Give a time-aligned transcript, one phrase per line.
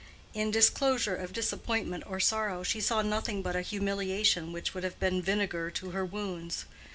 [0.33, 4.99] In disclosure of disappointment or sorrow she saw nothing but a humiliation which would have
[4.99, 6.65] been vinegar to her wounds.